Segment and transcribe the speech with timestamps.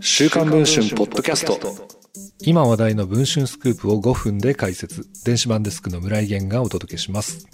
[0.00, 1.58] 週刊文春ポッドキャスト。
[2.40, 5.06] 今話題の文春スクープを5分で解説。
[5.24, 7.46] 電子版デスクの村井源がお届けします。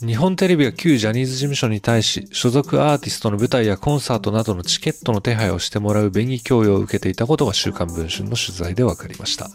[0.00, 9.48] 日本テレビが旧ジャニーズ事務所に対し所属アーティストの舞台やコンサートなどのチケットの手配をしてもらう便宜供与を受けていたことが週刊文春の取材で分かりました。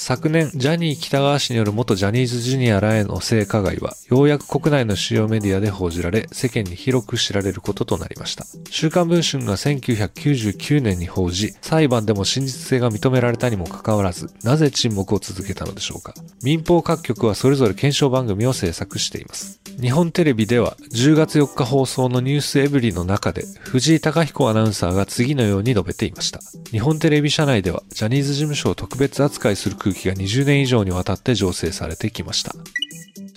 [0.00, 8.46] 昨年、ジャニー北川氏による元ジャニーズジュニアらへの性加害は、ようやく国内の主要メディアで報じられ、世間に広く知られることとなりました。
[8.70, 16.14] 週刊文春が1999年に報じ、裁判でも真実性が認められたにもかかわらず、なぜ沈黙を続けたのでしょうか。
[16.44, 19.58] 民放各局はそれぞれ検証番組を制作しています。
[19.80, 26.40] 日本テレビでは10月4日放送のニュースエブリの中で藤井貴彦アナウンサーが次のように述べていました。
[26.72, 32.54] 日本テレビ社内ではジャニーズ事務所を特別扱いする空気が20年以上にわたって醸成されてきました。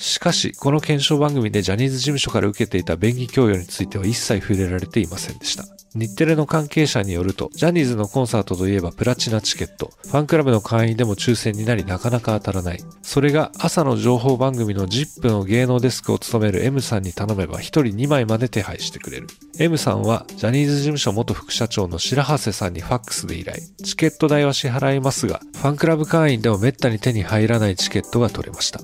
[0.01, 5.63] しかし、この検証番組でジャニーズ事務所から受けていた便宜供与については一切触れられていませんでした。
[5.93, 12.79] 日テレの関係者によると、ジャニーズのコンサートといえばプラチナチケット、ファンクラブの会員でも抽選になりなかなか当たらない。
[13.03, 19.27] それが朝の情報番組の ZIP の芸能デスクを務める M さんに頼めば1人2枚まで手配してくれる。
[19.59, 23.59] M さんはジャニーズ事務所元副社長の白波瀬さんにファックスで依頼。
[23.83, 28.79] チケット代は支払いますが、ファンクラブ会員でも滅多に手に入らないチケットが取れました。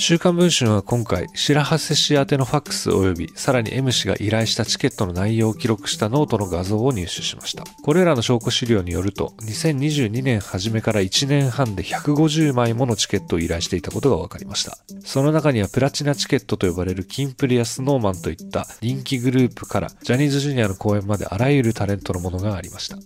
[0.00, 7.64] 週刊文春は今回、白波瀬氏宛てのファックス及び、さらに M 氏が依頼したチケットの内容を記録したノートの画像を入手しました。
[7.82, 14.78] これらの証拠資料によると、2022年初めから1年半で150枚ものチケットを依頼していたことが分かりました。
[15.04, 22.98] その中にはプラチナチケットと呼ばれるキンプリやスノーマンといった人気グループから、ジャニーズジュニアの公演まであらゆるタレントのものがありました。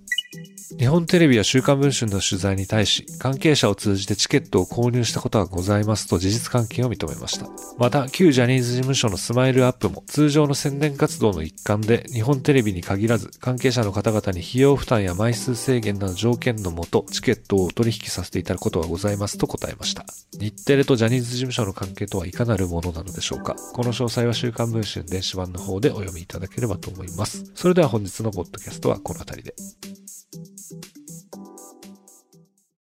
[0.78, 7.46] 日本テレビや週刊文春の取材に対し、関係者を通じてチケットを購入したことがございますと事実関係を認めました。
[7.78, 20.04] また、旧ジャニーズ事務所のスマイルアップも通常の宣伝活動の一環で日本テレビに限らず関係者の方々に費用負担や枚数制限など条件のもとチケットを取引させていただくことがございますと答えました。
[20.38, 27.50] 日テレとジャニーズ事務所の関係とはいかなるものなのでしょうかこの詳細は週刊文春電子版の方でお読みいただければと思います。
[27.54, 29.54] それでは本日のポッドキャストはこの辺りで。